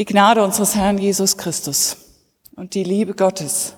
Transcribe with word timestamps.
Die 0.00 0.06
Gnade 0.06 0.42
unseres 0.42 0.76
Herrn 0.76 0.96
Jesus 0.96 1.36
Christus 1.36 1.98
und 2.56 2.72
die 2.72 2.84
Liebe 2.84 3.12
Gottes 3.12 3.74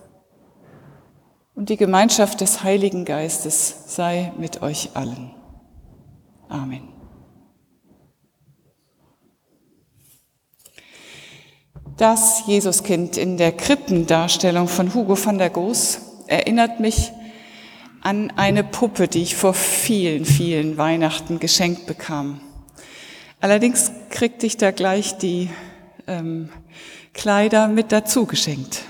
und 1.57 1.69
die 1.69 1.77
Gemeinschaft 1.77 2.41
des 2.41 2.63
Heiligen 2.63 3.05
Geistes 3.05 3.75
sei 3.89 4.33
mit 4.39 4.63
euch 4.63 4.91
allen. 4.95 5.35
Amen. 6.49 6.91
Das 11.97 12.47
Jesuskind 12.47 13.17
in 13.17 13.37
der 13.37 13.51
Krippendarstellung 13.51 14.69
von 14.69 14.95
Hugo 14.95 15.17
van 15.17 15.39
der 15.39 15.51
Goes 15.51 16.03
erinnert 16.29 16.79
mich 16.79 17.11
an 18.01 18.33
eine 18.37 18.63
Puppe, 18.63 19.09
die 19.09 19.23
ich 19.23 19.35
vor 19.35 19.55
vielen, 19.55 20.25
vielen 20.25 20.79
Weihnachten 20.79 21.41
geschenkt 21.41 21.87
bekam. 21.87 22.41
Allerdings 23.41 23.91
kriegte 24.11 24.47
ich 24.47 24.57
da 24.57 24.71
gleich 24.71 25.19
die 25.19 25.51
ähm, 26.07 26.49
Kleider 27.13 27.69
mit 27.69 27.93
dazu 27.93 28.27
geschenkt. 28.27 28.85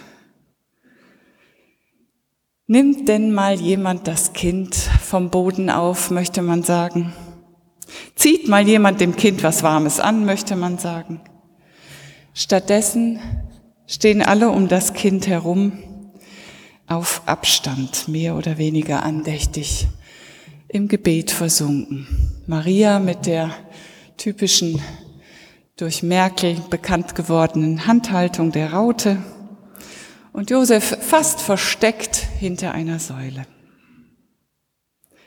Nimmt 2.66 3.08
denn 3.08 3.32
mal 3.32 3.60
jemand 3.60 4.06
das 4.06 4.32
Kind 4.32 4.74
vom 4.74 5.30
Boden 5.30 5.68
auf, 5.68 6.10
möchte 6.10 6.42
man 6.42 6.62
sagen. 6.62 7.12
Zieht 8.14 8.48
mal 8.48 8.66
jemand 8.66 9.00
dem 9.00 9.16
Kind 9.16 9.42
was 9.42 9.62
Warmes 9.62 10.00
an, 10.00 10.24
möchte 10.24 10.56
man 10.56 10.78
sagen. 10.78 11.20
Stattdessen 12.34 13.20
stehen 13.86 14.22
alle 14.22 14.48
um 14.50 14.68
das 14.68 14.94
Kind 14.94 15.26
herum 15.26 15.82
auf 16.86 17.22
Abstand, 17.26 18.08
mehr 18.08 18.36
oder 18.36 18.58
weniger 18.58 19.02
andächtig, 19.02 19.86
im 20.68 20.88
Gebet 20.88 21.30
versunken. 21.30 22.06
Maria 22.46 22.98
mit 22.98 23.26
der 23.26 23.50
typischen 24.16 24.80
durch 25.76 26.02
Merkel 26.02 26.56
bekannt 26.70 27.14
gewordenen 27.14 27.86
Handhaltung 27.86 28.52
der 28.52 28.72
Raute 28.72 29.18
und 30.32 30.50
Josef 30.50 30.96
fast 31.00 31.40
versteckt 31.40 32.16
hinter 32.38 32.72
einer 32.72 32.98
Säule. 32.98 33.46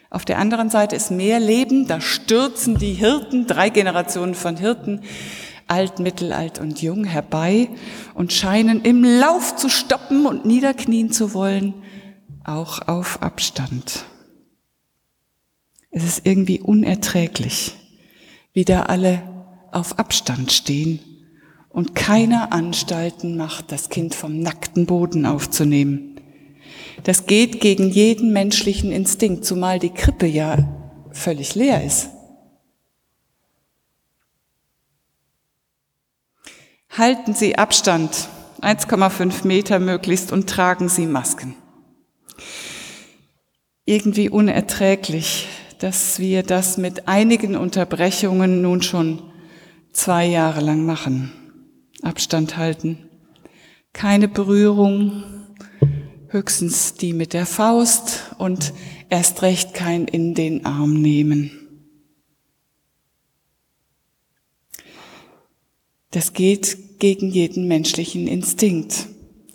Auf 0.09 0.23
der 0.23 0.38
anderen 0.38 0.69
Seite 0.69 0.95
ist 0.95 1.11
mehr 1.11 1.39
Leben, 1.39 1.88
da 1.88 2.00
stürzen 2.00 2.78
die 2.78 2.94
Hirten, 2.94 3.47
drei 3.47 3.69
Generationen 3.69 4.36
von 4.36 4.56
Hirten, 4.56 5.02
alt, 5.67 6.00
mittelalt 6.00 6.59
und 6.59 6.81
jung 6.81 7.06
herbei 7.06 7.69
und 8.14 8.31
scheinen 8.31 8.81
im 8.84 9.03
Lauf 9.03 9.56
zu 9.56 9.67
stoppen 9.67 10.25
und 10.25 10.45
niederknien 10.45 11.12
zu 11.12 11.34
wollen, 11.34 11.73
auch 12.44 12.88
auf 12.88 13.22
Abstand. 13.22 14.06
Es 15.89 16.03
ist 16.03 16.25
irgendwie 16.25 16.62
unerträglich, 16.62 17.75
wie 18.53 18.64
da 18.64 18.84
alle 18.84 19.34
auf 19.76 20.00
Abstand 20.00 20.52
stehen 20.52 21.00
und 21.70 21.94
keiner 21.95 22.54
Anstalten 22.54 23.36
macht, 23.36 23.72
das 23.72 23.90
Kind 23.90 24.16
vom 24.16 24.40
nackten 24.40 24.86
Boden 24.86 25.26
aufzunehmen. 25.26 26.22
Das 27.04 27.26
geht 27.28 27.59
gegen 27.59 27.90
jeden 27.90 28.31
menschlichen 28.31 28.92
Instinkt, 28.94 29.44
zumal 29.44 29.80
die 29.80 29.90
Krippe 29.90 30.26
ja 30.26 30.58
völlig 31.12 31.56
leer 31.56 31.84
ist. 31.84 32.09
Halten 36.90 37.34
Sie 37.34 37.58
Abstand, 37.58 38.30
1,5 38.62 39.46
Meter 39.46 39.80
möglichst, 39.80 40.31
und 40.31 40.50
tragen 40.50 40.88
Sie 40.88 41.06
Masken. 41.06 41.56
Irgendwie 43.84 44.30
unerträglich, 44.30 45.48
dass 45.80 46.20
wir 46.20 46.42
das 46.44 46.78
mit 46.78 47.09
einigen 47.09 47.58
Unterbrechungen 47.58 48.62
nun 48.62 48.81
schon 48.81 49.34
zwei 49.95 50.25
Jahre 50.25 50.61
lang 50.61 50.85
machen. 50.85 51.31
Abstand 52.01 52.57
halten, 52.57 53.09
keine 53.93 54.27
Berührung, 54.27 55.23
höchstens 56.27 56.95
die 56.95 57.13
mit 57.13 57.33
der 57.33 57.45
Faust 57.45 58.35
und 58.38 58.73
erst 59.09 59.41
recht 59.41 59.73
kein 59.73 60.05
in 60.05 60.35
den 60.35 60.66
Arm 60.66 61.01
nehmen. 61.01 61.51
Das 66.11 66.34
geht 66.34 67.00
gegen 67.00 67.29
jeden 67.29 67.67
menschlichen 67.67 68.28
Instinkt. 68.28 69.07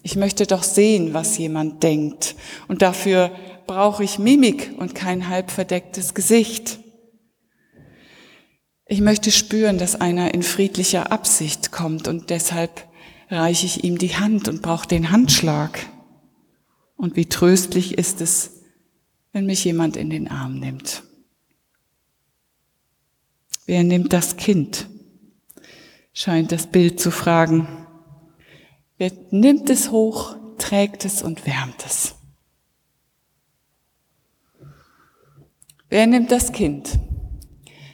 Ich 0.03 0.17
möchte 0.17 0.47
doch 0.47 0.63
sehen, 0.63 1.15
was 1.15 1.39
jemand 1.39 1.83
denkt. 1.83 2.35
Und 2.69 2.83
dafür 2.83 3.31
brauche 3.67 4.03
ich 4.03 4.19
Mimik 4.19 4.73
und 4.79 4.95
kein 4.95 5.29
halb 5.29 5.51
verdecktes 5.51 6.15
Gesicht. 6.15 6.80
Ich 8.93 9.01
möchte 9.01 9.31
spüren, 9.31 9.79
dass 9.79 10.01
einer 10.01 10.35
in 10.35 10.43
friedlicher 10.43 11.13
Absicht 11.13 11.71
kommt 11.71 12.09
und 12.09 12.29
deshalb 12.29 12.89
reiche 13.29 13.65
ich 13.65 13.85
ihm 13.85 13.99
die 13.99 14.17
Hand 14.17 14.49
und 14.49 14.63
brauche 14.63 14.89
den 14.89 15.13
Handschlag. 15.13 15.87
Und 16.97 17.15
wie 17.15 17.27
tröstlich 17.27 17.99
ist 17.99 18.21
es, 18.21 18.63
wenn 19.33 19.47
mich 19.47 19.65
jemand 19.65 19.97
in 19.97 20.11
den 20.11 20.27
Arm 20.27 20.59
nimmt. 20.59 21.05
Wer 23.65 23.85
nimmt 23.85 24.13
das 24.13 24.37
Kind? 24.37 24.89
scheint 26.13 26.51
das 26.51 26.67
Bild 26.67 26.99
zu 26.99 27.13
fragen. 27.13 27.69
Wer 28.99 29.13
nimmt 29.31 29.71
es 29.71 29.93
hoch, 29.93 30.35
trägt 30.59 31.05
es 31.05 31.23
und 31.23 31.47
wärmt 31.47 31.87
es? 31.87 32.17
Wer 35.89 36.09
nimmt 36.09 36.33
das 36.33 36.51
Kind? 36.51 36.99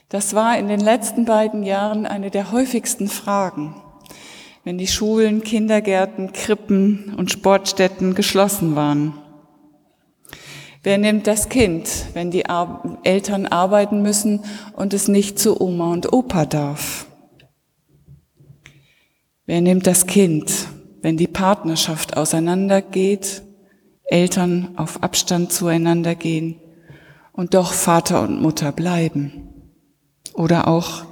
Das 0.09 0.35
war 0.35 0.57
in 0.57 0.69
den 0.69 0.79
letzten 0.79 1.25
beiden 1.25 1.65
Jahren 1.65 2.07
eine 2.07 2.31
der 2.31 2.53
häufigsten 2.53 3.09
Fragen, 3.09 3.75
wenn 4.63 4.79
die 4.79 4.87
Schulen, 4.87 5.43
Kindergärten, 5.43 6.33
Krippen 6.33 7.15
und 7.17 7.33
Sportstätten 7.33 8.15
geschlossen 8.15 8.77
waren. 8.77 9.15
Wer 10.85 10.99
nimmt 10.99 11.27
das 11.27 11.49
Kind, 11.49 11.91
wenn 12.15 12.31
die 12.31 12.45
Eltern 13.03 13.47
arbeiten 13.47 14.03
müssen 14.03 14.45
und 14.77 14.95
es 14.95 15.09
nicht 15.09 15.41
zu 15.41 15.61
Oma 15.61 15.93
und 15.93 16.13
Opa 16.13 16.47
darf? 16.47 17.07
Wer 19.47 19.61
nimmt 19.61 19.89
das 19.89 20.07
Kind, 20.07 20.69
wenn 21.03 21.17
die 21.17 21.27
Partnerschaft 21.27 22.17
auseinandergeht, 22.17 23.43
Eltern 24.05 24.75
auf 24.77 25.03
Abstand 25.03 25.51
zueinander 25.51 26.15
gehen 26.15 26.61
und 27.33 27.55
doch 27.55 27.73
Vater 27.73 28.23
und 28.23 28.41
Mutter 28.41 28.71
bleiben? 28.71 29.46
Oder 30.37 30.69
auch, 30.69 31.07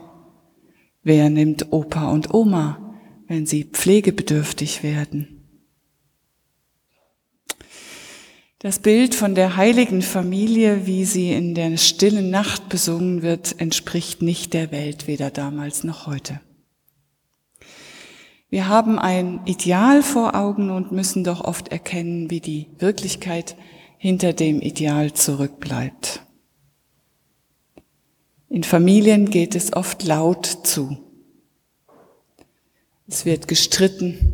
wer 1.03 1.31
nimmt 1.31 1.73
Opa 1.73 2.11
und 2.11 2.35
Oma, 2.35 2.95
wenn 3.27 3.47
sie 3.47 3.65
pflegebedürftig 3.65 4.83
werden? 4.83 5.35
Das 8.59 8.79
Bild 8.79 9.15
von 9.15 9.35
der 9.35 9.57
heiligen 9.57 10.03
Familie, 10.03 10.87
wie 10.87 11.07
sie 11.07 11.33
in 11.33 11.55
der 11.55 11.77
stillen 11.79 12.29
Nacht 12.31 12.69
besungen 12.69 13.23
wird, 13.23 13.61
entspricht 13.61 14.21
nicht 14.21 14.53
der 14.53 14.71
Welt, 14.73 15.07
weder 15.07 15.31
damals 15.31 15.85
noch 15.85 16.07
heute. 16.07 16.41
Wir 18.51 18.69
haben 18.69 18.99
ein 18.99 19.41
Ideal 19.47 20.03
vor 20.03 20.35
Augen 20.35 20.71
und 20.71 20.93
müssen 20.93 21.25
doch 21.25 21.43
oft 21.43 21.69
erkennen, 21.69 22.31
wie 22.31 22.41
die 22.41 22.69
Wirklichkeit 22.79 23.57
hinter 23.97 24.35
dem 24.35 24.61
Ideal 24.61 25.15
zurückbleibt. 25.15 26.24
In 28.55 28.63
Familien 28.63 29.31
geht 29.31 29.57
es 29.57 29.73
oft 29.73 30.05
laut 30.05 30.47
zu. 30.47 30.97
Es 33.09 33.25
wird 33.25 33.49
gestritten. 33.49 34.33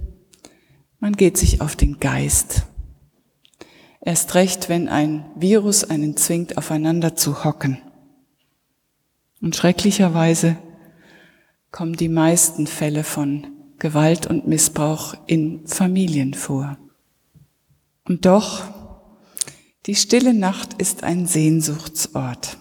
Man 0.99 1.15
geht 1.15 1.39
sich 1.39 1.63
auf 1.63 1.75
den 1.75 2.01
Geist. 2.01 2.67
Erst 4.03 4.35
recht, 4.35 4.69
wenn 4.69 4.91
ein 4.91 5.25
Virus 5.37 5.85
einen 5.85 6.19
zwingt, 6.19 6.59
aufeinander 6.59 7.17
zu 7.17 7.45
hocken. 7.45 7.81
Und 9.41 9.57
schrecklicherweise 9.57 10.59
kommen 11.71 11.95
die 11.95 12.11
meisten 12.11 12.67
Fälle 12.67 13.05
von 13.05 13.47
Gewalt 13.79 14.27
und 14.27 14.47
Missbrauch 14.47 15.15
in 15.29 15.67
Familien 15.67 16.35
vor. 16.35 16.77
Und 18.05 18.27
doch, 18.27 18.65
die 19.87 19.95
stille 19.95 20.35
Nacht 20.35 20.75
ist 20.75 21.05
ein 21.05 21.27
Sehnsuchtsort. 21.27 22.59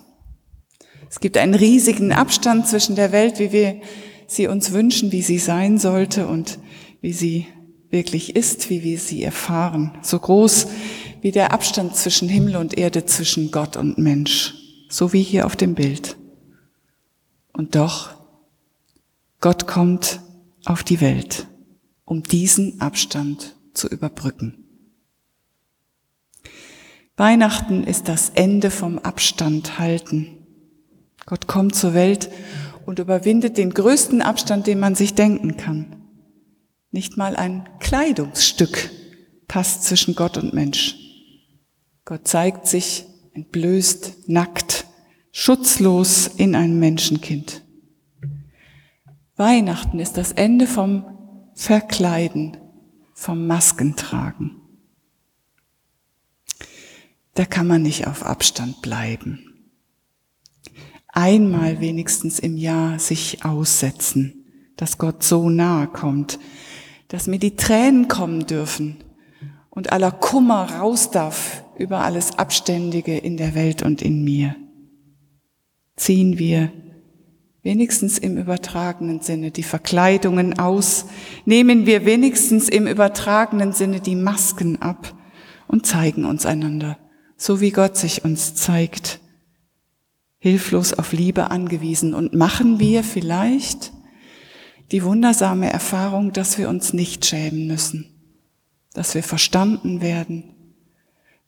Es 1.10 1.20
gibt 1.20 1.38
einen 1.38 1.56
riesigen 1.56 2.12
Abstand 2.12 2.68
zwischen 2.68 2.96
der 2.96 3.12
Welt, 3.12 3.40
wie 3.40 3.52
wir 3.52 3.82
sie 4.28 4.48
uns 4.48 4.72
wünschen, 4.72 5.12
wie 5.12 5.24
sie 5.24 5.40
sein 5.40 5.80
sollte 5.80 6.28
und 6.28 6.60
wie 7.02 7.14
sie 7.14 7.48
wirklich 7.90 8.36
ist, 8.36 8.70
wie 8.70 8.84
wir 8.84 9.00
sie 9.00 9.24
erfahren. 9.24 9.98
So 10.04 10.20
groß 10.20 10.68
wie 11.22 11.32
der 11.32 11.52
Abstand 11.52 11.96
zwischen 11.96 12.30
Himmel 12.30 12.56
und 12.56 12.78
Erde, 12.78 13.06
zwischen 13.06 13.52
Gott 13.52 13.76
und 13.76 13.98
Mensch. 13.98 14.54
So 14.90 15.12
wie 15.12 15.24
hier 15.24 15.46
auf 15.46 15.56
dem 15.56 15.74
Bild. 15.74 16.16
Und 17.54 17.76
doch, 17.76 18.12
Gott 19.42 19.68
kommt 19.68 20.22
auf 20.66 20.84
die 20.84 21.02
Welt, 21.02 21.48
um 22.06 22.24
diesen 22.24 22.80
Abstand 22.82 23.56
zu 23.74 23.88
überbrücken. 23.88 24.66
Weihnachten 27.18 27.84
ist 27.84 28.08
das 28.08 28.30
Ende 28.30 28.72
vom 28.72 29.00
Abstand 29.00 29.80
halten. 29.80 30.39
Gott 31.30 31.46
kommt 31.46 31.76
zur 31.76 31.94
Welt 31.94 32.32
und 32.88 32.98
überwindet 32.98 33.60
den 33.60 33.70
größten 33.70 34.24
Abstand, 34.24 34.66
den 34.66 34.80
man 34.80 34.96
sich 34.96 35.14
denken 35.14 35.58
kann. 35.58 35.96
Nicht 36.90 37.18
mal 37.18 37.36
ein 37.36 37.70
Kleidungsstück 37.80 38.90
passt 39.48 39.84
zwischen 39.84 40.16
Gott 40.16 40.40
und 40.40 40.56
Mensch. 40.56 40.96
Gott 42.04 42.28
zeigt 42.28 42.66
sich 42.66 43.06
entblößt, 43.34 44.28
nackt, 44.28 44.88
schutzlos 45.32 46.26
in 46.26 46.56
einem 46.56 46.80
Menschenkind. 46.80 47.62
Weihnachten 49.36 50.00
ist 50.00 50.18
das 50.18 50.32
Ende 50.32 50.66
vom 50.66 51.06
Verkleiden, 51.54 52.58
vom 53.14 53.46
Maskentragen. 53.46 54.56
Da 57.36 57.46
kann 57.46 57.68
man 57.68 57.84
nicht 57.84 58.08
auf 58.08 58.26
Abstand 58.26 58.82
bleiben. 58.82 59.49
Einmal 61.22 61.82
wenigstens 61.82 62.40
im 62.40 62.56
Jahr 62.56 62.98
sich 62.98 63.44
aussetzen, 63.44 64.46
dass 64.78 64.98
Gott 64.98 65.22
so 65.22 65.50
nahe 65.50 65.88
kommt, 65.88 66.40
dass 67.10 67.28
mir 67.28 67.40
die 67.40 67.58
Tränen 67.58 68.08
kommen 68.08 68.46
dürfen 68.46 69.04
und 69.70 69.92
aller 69.92 70.12
Kummer 70.12 70.76
raus 70.76 71.12
darf 71.12 71.66
über 71.78 72.06
alles 72.06 72.40
Abständige 72.40 73.18
in 73.18 73.36
der 73.36 73.54
Welt 73.54 73.84
und 73.84 74.02
in 74.02 74.24
mir. 74.24 74.56
Ziehen 75.98 76.40
wir 76.40 76.72
wenigstens 77.64 78.18
im 78.18 78.38
übertragenen 78.38 79.20
Sinne 79.20 79.52
die 79.52 79.64
Verkleidungen 79.64 80.58
aus, 80.58 81.08
nehmen 81.44 81.86
wir 81.86 82.06
wenigstens 82.06 82.70
im 82.70 82.88
übertragenen 82.88 83.74
Sinne 83.74 84.00
die 84.00 84.16
Masken 84.16 84.82
ab 84.82 85.14
und 85.68 85.86
zeigen 85.86 86.24
uns 86.24 86.46
einander, 86.46 86.98
so 87.36 87.60
wie 87.60 87.72
Gott 87.72 87.98
sich 87.98 88.24
uns 88.24 88.56
zeigt, 88.56 89.19
hilflos 90.40 90.94
auf 90.94 91.12
Liebe 91.12 91.52
angewiesen 91.52 92.14
und 92.14 92.34
machen 92.34 92.80
wir 92.80 93.04
vielleicht 93.04 93.92
die 94.92 95.04
wundersame 95.04 95.72
Erfahrung, 95.72 96.34
dass 96.34 96.58
wir 96.58 96.70
uns 96.70 96.94
nicht 96.94 97.26
schämen 97.26 97.68
müssen, 97.68 98.10
dass 98.94 99.14
wir 99.14 99.24
verstanden 99.24 100.02
werden, 100.02 100.56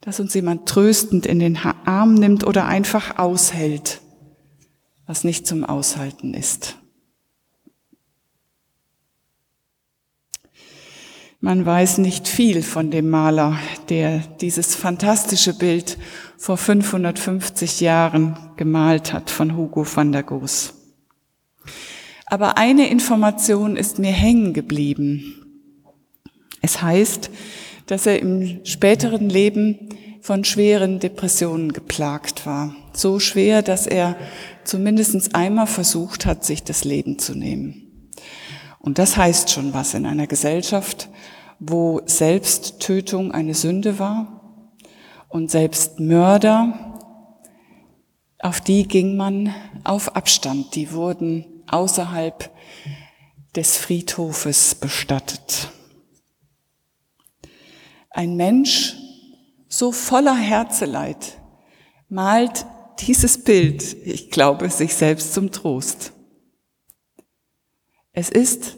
dass 0.00 0.20
uns 0.20 0.34
jemand 0.34 0.68
tröstend 0.68 1.26
in 1.26 1.38
den 1.38 1.56
Arm 1.56 2.14
nimmt 2.14 2.44
oder 2.44 2.66
einfach 2.66 3.18
aushält, 3.18 4.00
was 5.06 5.24
nicht 5.24 5.46
zum 5.46 5.64
Aushalten 5.64 6.34
ist. 6.34 6.76
Man 11.44 11.66
weiß 11.66 11.98
nicht 11.98 12.28
viel 12.28 12.62
von 12.62 12.92
dem 12.92 13.10
Maler, 13.10 13.58
der 13.88 14.20
dieses 14.40 14.76
fantastische 14.76 15.54
Bild 15.54 15.98
vor 16.42 16.56
550 16.56 17.78
Jahren 17.78 18.36
gemalt 18.56 19.12
hat 19.12 19.30
von 19.30 19.56
Hugo 19.56 19.86
van 19.86 20.10
der 20.10 20.24
Goes. 20.24 20.74
Aber 22.26 22.58
eine 22.58 22.88
Information 22.88 23.76
ist 23.76 24.00
mir 24.00 24.10
hängen 24.10 24.52
geblieben. 24.52 25.70
Es 26.60 26.82
heißt, 26.82 27.30
dass 27.86 28.06
er 28.06 28.18
im 28.18 28.58
späteren 28.64 29.28
Leben 29.28 29.90
von 30.20 30.42
schweren 30.42 30.98
Depressionen 30.98 31.72
geplagt 31.72 32.44
war. 32.44 32.74
So 32.92 33.20
schwer, 33.20 33.62
dass 33.62 33.86
er 33.86 34.16
zumindest 34.64 35.36
einmal 35.36 35.68
versucht 35.68 36.26
hat, 36.26 36.44
sich 36.44 36.64
das 36.64 36.82
Leben 36.82 37.20
zu 37.20 37.36
nehmen. 37.36 38.10
Und 38.80 38.98
das 38.98 39.16
heißt 39.16 39.48
schon 39.48 39.74
was 39.74 39.94
in 39.94 40.06
einer 40.06 40.26
Gesellschaft, 40.26 41.08
wo 41.60 42.00
Selbsttötung 42.06 43.30
eine 43.30 43.54
Sünde 43.54 44.00
war 44.00 44.41
und 45.32 45.50
Selbstmörder, 45.50 46.98
auf 48.38 48.60
die 48.60 48.86
ging 48.86 49.16
man 49.16 49.54
auf 49.82 50.14
Abstand. 50.14 50.74
Die 50.74 50.92
wurden 50.92 51.46
außerhalb 51.68 52.50
des 53.56 53.78
Friedhofes 53.78 54.74
bestattet. 54.74 55.70
Ein 58.10 58.36
Mensch 58.36 58.94
so 59.68 59.90
voller 59.90 60.36
Herzeleid 60.36 61.38
malt 62.10 62.66
dieses 63.00 63.42
Bild, 63.42 63.96
ich 64.04 64.30
glaube, 64.30 64.68
sich 64.68 64.94
selbst 64.94 65.32
zum 65.32 65.50
Trost. 65.50 66.12
Es 68.12 68.28
ist, 68.28 68.76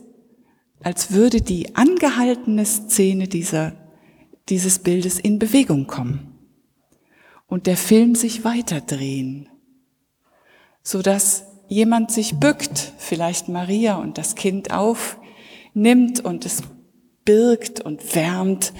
als 0.81 1.11
würde 1.11 1.41
die 1.41 1.75
angehaltene 1.75 2.65
Szene 2.65 3.27
dieser, 3.27 3.73
dieses 4.49 4.79
Bildes 4.79 5.19
in 5.19 5.41
Bewegung 5.41 5.89
kommen 5.89 6.34
und 7.47 7.67
der 7.67 7.77
Film 7.77 8.15
sich 8.15 8.45
weiterdrehen, 8.45 9.49
so 10.83 11.03
dass 11.03 11.45
jemand 11.69 12.11
sich 12.11 12.37
bückt, 12.37 12.93
vielleicht 12.99 13.49
Maria 13.49 13.97
und 13.97 14.19
das 14.19 14.35
Kind 14.35 14.71
aufnimmt 14.73 16.25
und 16.25 16.47
es 16.47 16.63
birgt 17.25 17.81
und 17.81 18.15
wärmt 18.15 18.73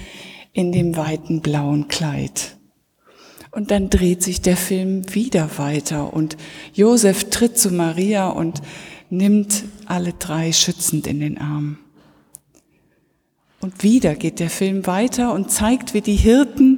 in 0.53 0.71
dem 0.71 0.95
weiten 0.95 1.41
blauen 1.41 1.87
Kleid. 1.87 2.57
Und 3.51 3.71
dann 3.71 3.89
dreht 3.89 4.21
sich 4.21 4.41
der 4.41 4.57
Film 4.57 5.13
wieder 5.13 5.57
weiter 5.57 6.13
und 6.13 6.35
Josef 6.73 7.29
tritt 7.29 7.57
zu 7.57 7.71
Maria 7.71 8.27
und 8.27 8.61
nimmt 9.09 9.63
alle 9.85 10.13
drei 10.13 10.51
schützend 10.51 11.07
in 11.07 11.21
den 11.21 11.37
Arm. 11.37 11.77
Und 13.61 13.81
wieder 13.81 14.15
geht 14.15 14.39
der 14.39 14.49
Film 14.49 14.85
weiter 14.85 15.33
und 15.33 15.51
zeigt, 15.51 15.93
wie 15.93 16.01
die 16.01 16.17
Hirten 16.17 16.74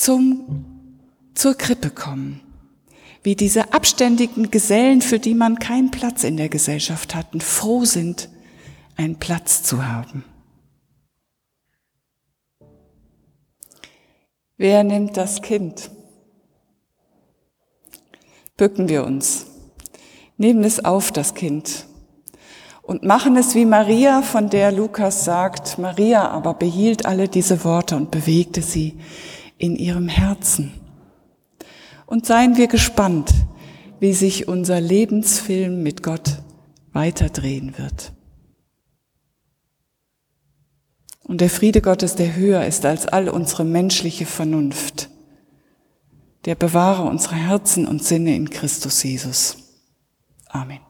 zum, 0.00 0.64
zur 1.34 1.54
Krippe 1.54 1.90
kommen 1.90 2.40
wie 3.22 3.36
diese 3.36 3.74
abständigen 3.74 4.50
Gesellen, 4.50 5.02
für 5.02 5.18
die 5.18 5.34
man 5.34 5.58
keinen 5.58 5.90
Platz 5.90 6.24
in 6.24 6.38
der 6.38 6.48
Gesellschaft 6.48 7.14
hatten, 7.14 7.42
froh 7.42 7.84
sind, 7.84 8.30
einen 8.96 9.16
Platz 9.16 9.62
zu 9.62 9.86
haben. 9.86 10.24
Wer 14.56 14.84
nimmt 14.84 15.18
das 15.18 15.42
Kind? 15.42 15.90
Bücken 18.56 18.88
wir 18.88 19.04
uns, 19.04 19.46
nehmen 20.38 20.64
es 20.64 20.82
auf, 20.82 21.12
das 21.12 21.34
Kind, 21.34 21.86
und 22.82 23.04
machen 23.04 23.36
es 23.36 23.54
wie 23.54 23.66
Maria, 23.66 24.22
von 24.22 24.48
der 24.50 24.72
Lukas 24.72 25.24
sagt, 25.24 25.78
Maria 25.78 26.28
aber 26.28 26.54
behielt 26.54 27.06
alle 27.06 27.28
diese 27.28 27.64
Worte 27.64 27.96
und 27.96 28.10
bewegte 28.10 28.62
sie 28.62 28.98
in 29.60 29.76
ihrem 29.76 30.08
Herzen. 30.08 30.72
Und 32.06 32.26
seien 32.26 32.56
wir 32.56 32.66
gespannt, 32.66 33.30
wie 34.00 34.14
sich 34.14 34.48
unser 34.48 34.80
Lebensfilm 34.80 35.82
mit 35.82 36.02
Gott 36.02 36.42
weiterdrehen 36.92 37.78
wird. 37.78 38.12
Und 41.22 41.40
der 41.40 41.50
Friede 41.50 41.80
Gottes, 41.80 42.16
der 42.16 42.34
höher 42.34 42.64
ist 42.64 42.84
als 42.84 43.06
all 43.06 43.28
unsere 43.28 43.64
menschliche 43.64 44.26
Vernunft, 44.26 45.10
der 46.46 46.54
bewahre 46.54 47.02
unsere 47.02 47.36
Herzen 47.36 47.86
und 47.86 48.02
Sinne 48.02 48.34
in 48.34 48.50
Christus 48.50 49.02
Jesus. 49.02 49.58
Amen. 50.48 50.89